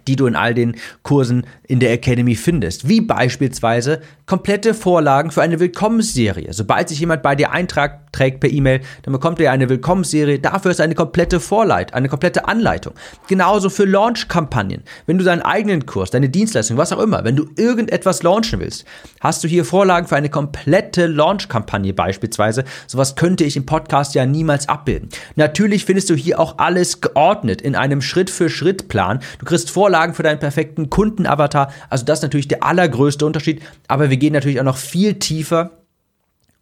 die 0.08 0.16
du 0.16 0.26
in 0.26 0.36
all 0.36 0.54
den 0.54 0.76
Kursen 1.04 1.46
in 1.68 1.80
der 1.80 1.92
Academy 1.92 2.36
findest. 2.36 2.88
Wie 2.88 3.02
beispielsweise 3.02 4.02
komplette 4.26 4.74
Vorlagen 4.74 5.32
für 5.32 5.42
eine 5.42 5.60
Willkommensserie. 5.60 6.54
Sobald 6.54 6.88
sich 6.90 7.00
jemand 7.00 7.22
bei 7.22 7.36
dir 7.36 7.52
einträgt 7.52 8.40
per 8.40 8.50
E-Mail, 8.50 8.82
dann 9.04 9.12
bekommt 9.12 9.42
er 9.42 9.52
eine 9.52 9.68
Willkommensserie. 9.68 10.40
Dafür 10.40 10.72
ist 10.72 10.80
eine 10.80 10.96
komplette 10.96 11.40
Vorleit, 11.40 11.94
eine 11.94 12.08
komplette 12.08 12.48
Anleitung. 12.48 12.94
Genauso 13.28 13.70
für 13.70 13.86
Launch-Kampagnen. 13.86 14.84
Wenn 15.06 15.18
du 15.18 15.24
deinen 15.24 15.42
eigenen 15.42 15.86
Kurs, 15.86 16.12
deine 16.12 16.30
Dienstleistung, 16.30 16.78
was 16.78 16.94
auch 16.94 17.00
immer, 17.00 17.26
wenn 17.26 17.36
du 17.36 17.46
irgendetwas 17.58 18.24
launchen 18.24 18.60
willst, 18.60 18.86
hast 19.20 19.44
du 19.44 19.50
hier 19.50 19.66
Vorlagen 19.66 20.08
für 20.08 20.16
eine 20.16 20.30
komplette 20.30 21.08
Launch-Kampagne 21.08 21.94
beispielsweise. 21.94 22.64
Sowas 22.88 23.16
könnte 23.16 23.44
ich 23.44 23.58
im 23.58 23.66
Podcast 23.66 24.16
ja 24.16 24.26
niemals 24.26 24.70
abbilden. 24.70 25.10
Natürlich 25.36 25.84
findest 25.84 26.10
du 26.10 26.16
hier 26.16 26.40
auch 26.40 26.58
alles 26.58 27.02
geordnet 27.02 27.62
in 27.62 27.76
einem 27.76 28.02
Schritt-für-Schritt-Plan. 28.02 29.20
Du 29.40 29.46
kriegst 29.46 29.72
Vorlagen 29.72 29.91
für 30.14 30.24
deinen 30.24 30.40
perfekten 30.40 30.90
Kundenavatar. 30.90 31.72
Also 31.90 32.06
das 32.06 32.20
ist 32.20 32.24
natürlich 32.24 32.48
der 32.48 32.64
allergrößte 32.64 33.26
Unterschied. 33.26 33.62
Aber 33.88 34.10
wir 34.10 34.18
gehen 34.18 34.34
natürlich 34.34 34.60
auch 34.60 34.66
noch 34.66 34.78
viel 34.78 35.16
tiefer 35.16 35.72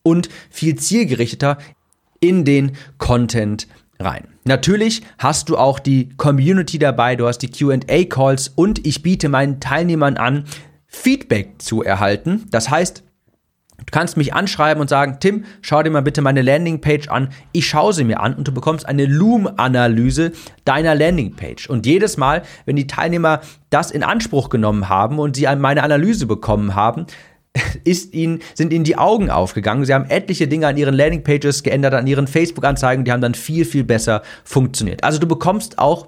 und 0.04 0.30
viel 0.50 0.76
zielgerichteter 0.76 1.58
in 2.20 2.46
den 2.46 2.74
Content 2.98 3.68
rein. 4.00 4.28
Natürlich 4.46 5.04
hast 5.18 5.50
du 5.50 5.58
auch 5.58 5.80
die 5.80 6.10
Community 6.18 6.80
dabei, 6.80 7.16
du 7.16 7.28
hast 7.28 7.40
die 7.40 7.52
QA-Calls 7.52 8.50
und 8.56 8.86
ich 8.86 9.04
biete 9.04 9.30
meinen 9.30 9.60
Teilnehmern 9.60 10.18
an, 10.18 10.46
Feedback 10.88 11.62
zu 11.62 11.84
erhalten. 11.84 12.46
Das 12.50 12.70
heißt, 12.70 13.04
Du 13.80 13.92
kannst 13.92 14.18
mich 14.18 14.34
anschreiben 14.34 14.82
und 14.82 14.90
sagen, 14.90 15.18
Tim, 15.20 15.46
schau 15.62 15.82
dir 15.84 15.90
mal 15.90 16.02
bitte 16.02 16.22
meine 16.22 16.42
Landingpage 16.42 17.10
an. 17.10 17.30
Ich 17.52 17.68
schaue 17.68 17.94
sie 17.94 18.04
mir 18.04 18.20
an 18.20 18.36
und 18.36 18.48
du 18.48 18.52
bekommst 18.52 18.88
eine 18.88 19.06
Loom-Analyse 19.06 20.32
deiner 20.66 20.96
Landingpage. 20.96 21.70
Und 21.70 21.86
jedes 21.86 22.18
Mal, 22.18 22.44
wenn 22.66 22.76
die 22.76 22.88
Teilnehmer 22.88 23.42
das 23.70 23.92
in 23.92 24.04
Anspruch 24.04 24.50
genommen 24.50 24.90
haben 24.90 25.20
und 25.20 25.36
sie 25.36 25.48
meine 25.58 25.84
Analyse 25.84 26.28
bekommen 26.28 26.76
haben, 26.76 27.06
ist 27.84 28.14
ihnen, 28.14 28.40
sind 28.54 28.74
ihnen 28.74 28.84
die 28.84 28.98
Augen 28.98 29.30
aufgegangen. 29.30 29.86
Sie 29.86 29.94
haben 29.94 30.10
etliche 30.10 30.48
Dinge 30.48 30.68
an 30.68 30.78
ihren 30.78 30.96
Landingpages 30.96 31.64
geändert, 31.64 31.94
an 31.94 32.08
ihren 32.08 32.28
Facebook-Anzeigen, 32.28 33.06
die 33.06 33.12
haben 33.12 33.22
dann 33.22 33.34
viel, 33.34 33.66
viel 33.66 33.84
besser 33.84 34.22
funktioniert. 34.44 35.04
Also 35.04 35.20
du 35.20 35.28
bekommst 35.28 35.80
auch 35.80 36.08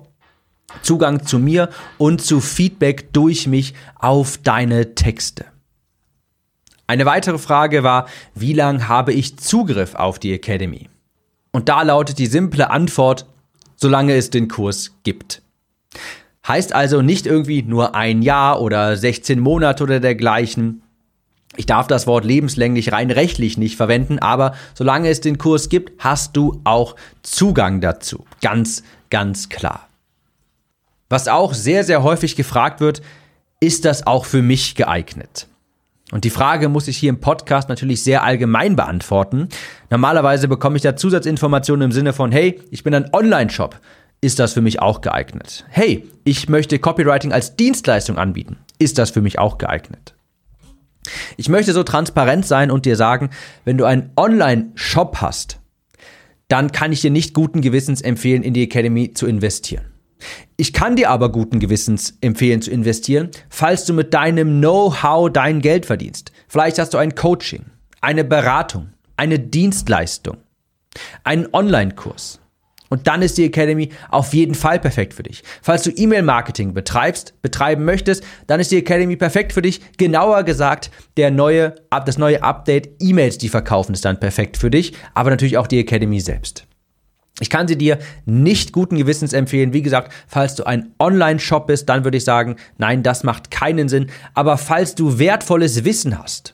Zugang 0.83 1.25
zu 1.25 1.37
mir 1.37 1.69
und 1.97 2.21
zu 2.21 2.39
Feedback 2.39 3.11
durch 3.13 3.47
mich 3.47 3.73
auf 3.99 4.37
deine 4.37 4.95
Texte. 4.95 5.45
Eine 6.91 7.05
weitere 7.05 7.37
Frage 7.37 7.83
war, 7.83 8.09
wie 8.35 8.51
lange 8.51 8.89
habe 8.89 9.13
ich 9.13 9.37
Zugriff 9.37 9.95
auf 9.95 10.19
die 10.19 10.33
Academy? 10.33 10.89
Und 11.53 11.69
da 11.69 11.83
lautet 11.83 12.19
die 12.19 12.27
simple 12.27 12.69
Antwort, 12.69 13.27
solange 13.77 14.13
es 14.13 14.29
den 14.29 14.49
Kurs 14.49 14.91
gibt. 15.03 15.41
Heißt 16.45 16.73
also 16.73 17.01
nicht 17.01 17.27
irgendwie 17.27 17.63
nur 17.63 17.95
ein 17.95 18.21
Jahr 18.21 18.61
oder 18.61 18.97
16 18.97 19.39
Monate 19.39 19.83
oder 19.83 20.01
dergleichen. 20.01 20.83
Ich 21.55 21.65
darf 21.65 21.87
das 21.87 22.07
Wort 22.07 22.25
lebenslänglich 22.25 22.91
rein 22.91 23.09
rechtlich 23.09 23.57
nicht 23.57 23.77
verwenden, 23.77 24.19
aber 24.19 24.53
solange 24.73 25.07
es 25.07 25.21
den 25.21 25.37
Kurs 25.37 25.69
gibt, 25.69 25.93
hast 26.03 26.35
du 26.35 26.59
auch 26.65 26.97
Zugang 27.21 27.79
dazu. 27.79 28.25
Ganz, 28.41 28.83
ganz 29.09 29.47
klar. 29.47 29.87
Was 31.07 31.29
auch 31.29 31.53
sehr, 31.53 31.85
sehr 31.85 32.03
häufig 32.03 32.35
gefragt 32.35 32.81
wird, 32.81 33.01
ist 33.61 33.85
das 33.85 34.05
auch 34.05 34.25
für 34.25 34.41
mich 34.41 34.75
geeignet? 34.75 35.47
Und 36.11 36.25
die 36.25 36.29
Frage 36.29 36.69
muss 36.69 36.87
ich 36.87 36.97
hier 36.97 37.09
im 37.09 37.21
Podcast 37.21 37.69
natürlich 37.69 38.03
sehr 38.03 38.23
allgemein 38.23 38.75
beantworten. 38.75 39.47
Normalerweise 39.89 40.47
bekomme 40.47 40.75
ich 40.75 40.81
da 40.81 40.95
Zusatzinformationen 40.95 41.85
im 41.85 41.91
Sinne 41.91 42.13
von, 42.13 42.31
hey, 42.31 42.59
ich 42.69 42.83
bin 42.83 42.93
ein 42.93 43.09
Online-Shop. 43.13 43.79
Ist 44.19 44.37
das 44.37 44.53
für 44.53 44.61
mich 44.61 44.81
auch 44.81 45.01
geeignet? 45.01 45.65
Hey, 45.69 46.07
ich 46.25 46.47
möchte 46.47 46.77
Copywriting 46.77 47.31
als 47.31 47.55
Dienstleistung 47.55 48.17
anbieten. 48.17 48.57
Ist 48.77 48.97
das 48.97 49.09
für 49.09 49.21
mich 49.21 49.39
auch 49.39 49.57
geeignet? 49.57 50.13
Ich 51.37 51.49
möchte 51.49 51.73
so 51.73 51.81
transparent 51.81 52.45
sein 52.45 52.69
und 52.69 52.85
dir 52.85 52.95
sagen, 52.95 53.31
wenn 53.65 53.77
du 53.77 53.85
einen 53.85 54.11
Online-Shop 54.15 55.17
hast, 55.21 55.59
dann 56.49 56.71
kann 56.71 56.91
ich 56.91 57.01
dir 57.01 57.09
nicht 57.09 57.33
guten 57.33 57.61
Gewissens 57.61 58.01
empfehlen, 58.01 58.43
in 58.43 58.53
die 58.53 58.63
Academy 58.63 59.13
zu 59.13 59.25
investieren. 59.25 59.90
Ich 60.57 60.73
kann 60.73 60.95
dir 60.95 61.09
aber 61.09 61.31
guten 61.31 61.59
Gewissens 61.59 62.17
empfehlen 62.21 62.61
zu 62.61 62.71
investieren, 62.71 63.29
falls 63.49 63.85
du 63.85 63.93
mit 63.93 64.13
deinem 64.13 64.59
Know-how 64.59 65.31
dein 65.31 65.61
Geld 65.61 65.85
verdienst. 65.85 66.31
Vielleicht 66.47 66.79
hast 66.79 66.93
du 66.93 66.97
ein 66.97 67.15
Coaching, 67.15 67.65
eine 68.01 68.23
Beratung, 68.23 68.89
eine 69.17 69.39
Dienstleistung, 69.39 70.37
einen 71.23 71.47
Online-Kurs. 71.53 72.41
Und 72.89 73.07
dann 73.07 73.21
ist 73.21 73.37
die 73.37 73.45
Academy 73.45 73.89
auf 74.09 74.33
jeden 74.33 74.53
Fall 74.53 74.77
perfekt 74.77 75.13
für 75.13 75.23
dich. 75.23 75.43
Falls 75.61 75.83
du 75.83 75.91
E-Mail-Marketing 75.91 76.73
betreibst, 76.73 77.41
betreiben 77.41 77.85
möchtest, 77.85 78.21
dann 78.47 78.59
ist 78.59 78.69
die 78.69 78.77
Academy 78.77 79.15
perfekt 79.15 79.53
für 79.53 79.61
dich. 79.61 79.79
Genauer 79.97 80.43
gesagt, 80.43 80.91
der 81.15 81.31
neue, 81.31 81.75
das 81.89 82.17
neue 82.17 82.43
Update 82.43 82.89
E-Mails, 82.99 83.37
die 83.37 83.47
verkaufen, 83.47 83.93
ist 83.93 84.03
dann 84.03 84.19
perfekt 84.19 84.57
für 84.57 84.69
dich, 84.69 84.93
aber 85.13 85.29
natürlich 85.29 85.57
auch 85.57 85.67
die 85.67 85.79
Academy 85.79 86.19
selbst. 86.19 86.67
Ich 87.41 87.49
kann 87.49 87.67
sie 87.67 87.77
dir 87.77 87.97
nicht 88.25 88.71
guten 88.71 88.97
Gewissens 88.97 89.33
empfehlen. 89.33 89.73
Wie 89.73 89.81
gesagt, 89.81 90.13
falls 90.27 90.55
du 90.55 90.63
ein 90.63 90.91
Online-Shop 90.99 91.65
bist, 91.67 91.89
dann 91.89 92.03
würde 92.03 92.17
ich 92.17 92.23
sagen, 92.23 92.55
nein, 92.77 93.01
das 93.01 93.23
macht 93.23 93.49
keinen 93.49 93.89
Sinn. 93.89 94.11
Aber 94.35 94.57
falls 94.57 94.93
du 94.93 95.17
wertvolles 95.17 95.83
Wissen 95.83 96.19
hast, 96.19 96.53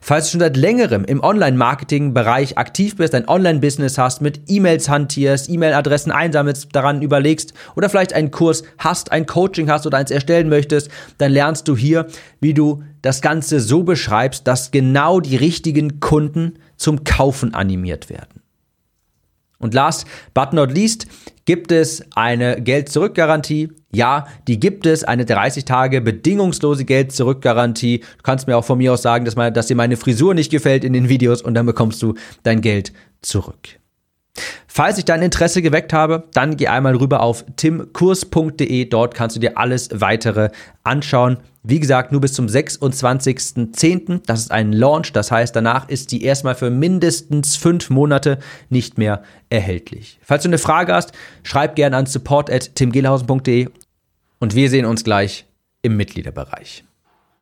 falls 0.00 0.26
du 0.26 0.30
schon 0.32 0.40
seit 0.40 0.56
längerem 0.56 1.04
im 1.04 1.20
Online-Marketing-Bereich 1.20 2.58
aktiv 2.58 2.96
bist, 2.96 3.12
ein 3.14 3.28
Online-Business 3.28 3.98
hast, 3.98 4.22
mit 4.22 4.42
E-Mails 4.46 4.88
hantierst, 4.88 5.48
E-Mail-Adressen 5.48 6.12
einsammelst, 6.12 6.68
daran 6.72 7.02
überlegst 7.02 7.52
oder 7.74 7.88
vielleicht 7.88 8.12
einen 8.12 8.30
Kurs 8.30 8.62
hast, 8.78 9.10
ein 9.10 9.26
Coaching 9.26 9.68
hast 9.68 9.84
oder 9.84 9.98
eins 9.98 10.12
erstellen 10.12 10.48
möchtest, 10.48 10.90
dann 11.18 11.32
lernst 11.32 11.66
du 11.66 11.76
hier, 11.76 12.06
wie 12.40 12.54
du 12.54 12.84
das 13.02 13.20
Ganze 13.20 13.58
so 13.58 13.82
beschreibst, 13.82 14.46
dass 14.46 14.70
genau 14.70 15.18
die 15.18 15.36
richtigen 15.36 15.98
Kunden 15.98 16.54
zum 16.76 17.02
Kaufen 17.02 17.52
animiert 17.52 18.10
werden. 18.10 18.39
Und 19.60 19.74
last 19.74 20.06
but 20.34 20.52
not 20.52 20.72
least 20.72 21.06
gibt 21.44 21.70
es 21.70 22.02
eine 22.16 22.60
Geld-Zurück-Garantie. 22.60 23.68
Ja, 23.92 24.26
die 24.48 24.58
gibt 24.58 24.86
es, 24.86 25.04
eine 25.04 25.24
30 25.24 25.64
Tage 25.64 26.00
bedingungslose 26.00 26.84
Geld-Zurück-Garantie. 26.84 27.98
Du 27.98 28.22
kannst 28.22 28.46
mir 28.46 28.56
auch 28.56 28.64
von 28.64 28.78
mir 28.78 28.92
aus 28.92 29.02
sagen, 29.02 29.24
dass, 29.24 29.36
mal, 29.36 29.52
dass 29.52 29.66
dir 29.66 29.76
meine 29.76 29.96
Frisur 29.96 30.34
nicht 30.34 30.50
gefällt 30.50 30.84
in 30.84 30.92
den 30.92 31.08
Videos 31.08 31.42
und 31.42 31.54
dann 31.54 31.66
bekommst 31.66 32.02
du 32.02 32.14
dein 32.42 32.60
Geld 32.60 32.92
zurück. 33.20 33.79
Falls 34.66 34.98
ich 34.98 35.04
dein 35.04 35.22
Interesse 35.22 35.62
geweckt 35.62 35.92
habe, 35.92 36.28
dann 36.32 36.56
geh 36.56 36.68
einmal 36.68 36.96
rüber 36.96 37.20
auf 37.20 37.44
timkurs.de. 37.56 38.84
Dort 38.84 39.14
kannst 39.14 39.36
du 39.36 39.40
dir 39.40 39.58
alles 39.58 39.88
weitere 39.92 40.50
anschauen. 40.84 41.38
Wie 41.62 41.80
gesagt, 41.80 42.12
nur 42.12 42.20
bis 42.20 42.32
zum 42.32 42.46
26.10. 42.46 44.22
Das 44.26 44.40
ist 44.40 44.50
ein 44.50 44.72
Launch. 44.72 45.12
Das 45.12 45.30
heißt, 45.30 45.54
danach 45.54 45.88
ist 45.88 46.12
die 46.12 46.22
erstmal 46.22 46.54
für 46.54 46.70
mindestens 46.70 47.56
fünf 47.56 47.90
Monate 47.90 48.38
nicht 48.70 48.96
mehr 48.96 49.22
erhältlich. 49.50 50.18
Falls 50.22 50.44
du 50.44 50.48
eine 50.48 50.58
Frage 50.58 50.94
hast, 50.94 51.12
schreib 51.42 51.74
gerne 51.74 51.96
an 51.96 52.06
support.timgelhausen.de 52.06 53.68
und 54.38 54.54
wir 54.54 54.70
sehen 54.70 54.86
uns 54.86 55.04
gleich 55.04 55.46
im 55.82 55.96
Mitgliederbereich. 55.96 56.84